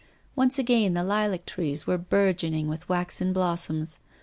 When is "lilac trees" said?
1.03-1.85